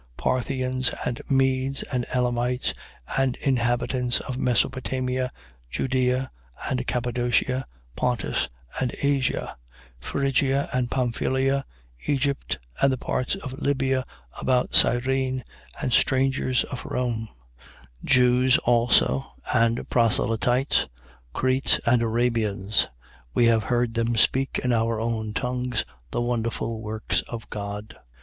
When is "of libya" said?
13.35-14.03